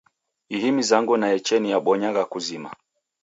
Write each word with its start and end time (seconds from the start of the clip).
Ihi 0.55 0.69
mizango 0.77 1.11
naecheni 1.21 1.67
yabonywagha 1.73 2.23
kuzima. 2.31 2.69